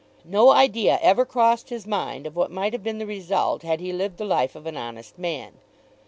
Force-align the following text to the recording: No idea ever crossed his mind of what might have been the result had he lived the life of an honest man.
No 0.25 0.49
idea 0.49 0.97
ever 0.99 1.25
crossed 1.27 1.69
his 1.69 1.85
mind 1.85 2.25
of 2.25 2.35
what 2.35 2.49
might 2.49 2.73
have 2.73 2.81
been 2.81 2.97
the 2.97 3.05
result 3.05 3.61
had 3.61 3.79
he 3.79 3.93
lived 3.93 4.17
the 4.17 4.25
life 4.25 4.55
of 4.55 4.65
an 4.65 4.75
honest 4.75 5.19
man. 5.19 5.59